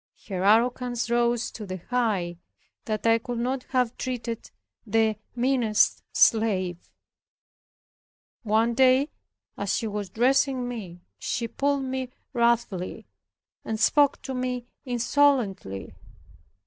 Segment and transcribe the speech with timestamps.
[0.29, 2.39] Her arrogance rose to the height
[2.85, 4.49] that I would not have treated
[4.83, 6.79] the meanest slave.
[8.41, 9.09] One day,
[9.59, 13.05] as she was dressing me, she pulled me roughly,
[13.63, 15.93] and spoke to me insolently.